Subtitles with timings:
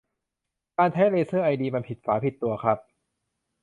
[0.77, 2.77] การใช้เลเซอร์ไอดีมันผิดฝาผิดตัวครับ